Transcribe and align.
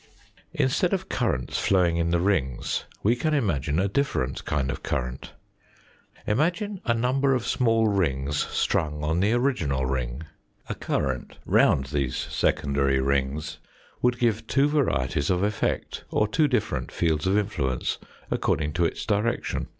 Instead 0.55 0.93
of 0.93 1.09
currents 1.09 1.59
flowing 1.59 1.97
in 1.97 2.09
the 2.09 2.19
rings 2.19 2.85
we 3.03 3.15
can 3.15 3.35
imagine 3.35 3.77
a 3.77 3.87
different 3.87 4.43
kind 4.45 4.71
of 4.71 4.81
current. 4.81 5.33
Imagine 6.25 6.81
a 6.85 6.93
number 6.95 7.35
of 7.35 7.45
small 7.45 7.87
rings 7.87 8.35
strung 8.47 9.03
on 9.03 9.19
the 9.19 9.31
original 9.31 9.85
ring. 9.85 10.23
A 10.67 10.73
current 10.73 11.37
round 11.45 11.85
these 11.85 12.15
secondary 12.17 12.99
rings 12.99 13.59
would 14.01 14.17
give 14.17 14.47
two 14.47 14.67
varieties 14.67 15.29
of 15.29 15.43
effect, 15.43 16.03
or 16.09 16.27
two 16.27 16.47
different 16.47 16.91
fields 16.91 17.27
of 17.27 17.37
influence, 17.37 17.99
according 18.31 18.73
to 18.73 18.85
its 18.85 19.05
direction. 19.05 19.67